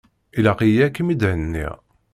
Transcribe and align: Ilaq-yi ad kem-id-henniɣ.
Ilaq-yi 0.37 0.81
ad 0.85 0.91
kem-id-henniɣ. 0.95 1.75